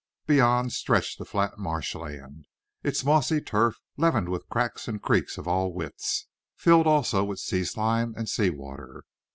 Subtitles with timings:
[0.25, 2.45] Beyond stretched the flat marshland,
[2.81, 7.63] its mossy turf leavened with cracks and creeks of all widths, filled also with sea
[7.65, 9.03] slime and sea water.